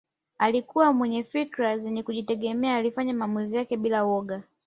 [0.37, 4.43] Alikuwa mwenye fikra zenye kujitegemea alifanya maamuzi yake bila woga